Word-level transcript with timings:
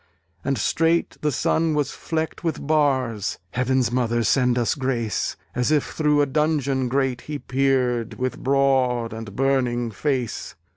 And 0.43 0.57
straight 0.57 1.17
the 1.21 1.31
Sun 1.31 1.75
was 1.75 1.91
flecked 1.91 2.43
with 2.43 2.65
bars 2.65 3.37
(Heaven's 3.51 3.91
Mother 3.91 4.23
send 4.23 4.57
us 4.57 4.73
grace!) 4.73 5.37
As 5.53 5.69
if 5.69 5.91
through 5.93 6.21
a 6.21 6.25
dungeon 6.25 6.87
grate 6.87 7.21
he 7.29 7.37
peered 7.37 8.15
With 8.15 8.39
broad 8.39 9.13
and 9.13 9.35
burning 9.35 9.91
face. 9.91 10.55